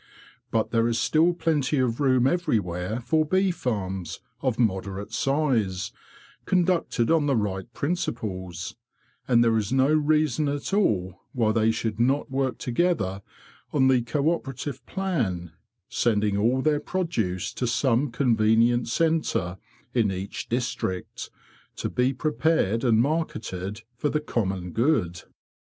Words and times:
But 0.49 0.71
there 0.71 0.87
is 0.87 0.97
still 0.97 1.31
plenty 1.35 1.77
of 1.77 1.99
room 1.99 2.25
everywhere 2.25 3.01
for 3.01 3.23
bee 3.23 3.51
farms 3.51 4.19
of 4.41 4.57
moderate 4.57 5.13
size, 5.13 5.91
conducted 6.47 7.11
on 7.11 7.27
the 7.27 7.35
right 7.35 7.71
principles; 7.71 8.75
and 9.27 9.43
there 9.43 9.55
is 9.55 9.71
no 9.71 9.93
reason 9.93 10.47
at 10.47 10.73
all 10.73 11.21
why 11.33 11.51
they 11.51 11.69
should 11.69 11.99
not 11.99 12.31
work 12.31 12.57
together 12.57 13.21
on 13.71 13.89
the 13.89 14.01
co 14.01 14.31
operative 14.33 14.83
plan, 14.87 15.51
sending 15.87 16.35
all 16.35 16.63
their 16.63 16.79
produce 16.79 17.53
to 17.53 17.67
some 17.67 18.09
convenient 18.09 18.87
centre 18.87 19.59
in 19.93 20.11
each 20.11 20.49
district, 20.49 21.29
to 21.75 21.91
be 21.91 22.11
prepared 22.11 22.83
and 22.83 23.03
marketed 23.03 23.83
for 23.97 24.09
the 24.09 24.19
common 24.19 24.71
good." 24.71 25.21